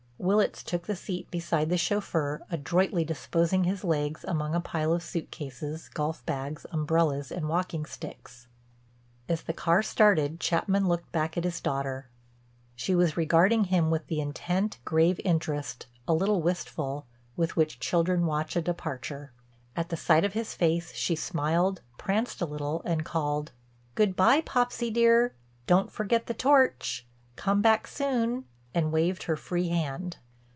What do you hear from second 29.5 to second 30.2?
hand.